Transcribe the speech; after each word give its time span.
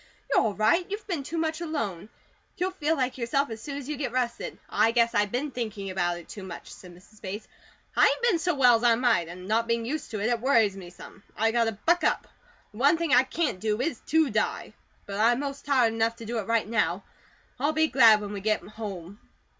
"You're 0.33 0.41
all 0.43 0.55
right. 0.55 0.83
You've 0.89 1.05
been 1.05 1.21
too 1.21 1.37
much 1.37 1.61
alone. 1.61 2.09
You'll 2.57 2.71
feel 2.71 2.97
like 2.97 3.19
yourself 3.19 3.51
as 3.51 3.61
soon 3.61 3.77
as 3.77 3.87
you 3.87 3.97
get 3.97 4.11
rested." 4.11 4.57
"I 4.67 4.89
guess 4.89 5.13
I 5.13 5.27
been 5.27 5.51
thinking 5.51 5.91
about 5.91 6.17
it 6.17 6.27
too 6.27 6.41
much," 6.41 6.71
said 6.73 6.95
Mrs. 6.95 7.21
Bates. 7.21 7.47
"I 7.95 8.03
ain't 8.07 8.23
been 8.23 8.39
so 8.39 8.55
well 8.55 8.75
as 8.77 8.83
I 8.83 8.95
might, 8.95 9.27
an' 9.27 9.45
not 9.45 9.67
being 9.67 9.85
used 9.85 10.09
to 10.09 10.19
it, 10.19 10.25
it 10.29 10.39
worries 10.39 10.75
me 10.75 10.89
some. 10.89 11.21
I 11.37 11.51
got 11.51 11.65
to 11.65 11.73
buck 11.73 12.03
up. 12.03 12.27
The 12.71 12.79
one 12.79 12.97
thing 12.97 13.13
I 13.13 13.21
CAN'T 13.21 13.59
do 13.59 13.79
is 13.79 13.99
to 14.07 14.31
die; 14.31 14.73
but 15.05 15.19
I'm 15.19 15.39
most 15.39 15.65
tired 15.65 15.93
enough 15.93 16.15
to 16.15 16.25
do 16.25 16.39
it 16.39 16.47
right 16.47 16.67
now. 16.67 17.03
I'll 17.59 17.71
be 17.71 17.85
glad 17.85 18.21
when 18.21 18.33
we 18.33 18.41
get 18.41 18.63
home." 18.63 19.19